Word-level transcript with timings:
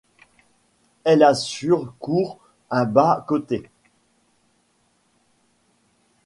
Elle 1.03 1.21
a 1.21 1.35
sur 1.35 1.93
cour 1.99 2.39
un 2.71 2.85
bas 2.85 3.23
côté. 3.27 3.69